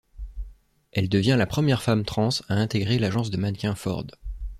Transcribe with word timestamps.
Elle 0.93 1.09
devient 1.09 1.35
la 1.37 1.45
première 1.45 1.83
femme 1.83 2.05
trans 2.05 2.29
à 2.49 2.55
intégrer 2.55 2.97
l'agence 2.97 3.29
de 3.29 3.37
mannequins 3.37 3.75
Ford. 3.75 4.05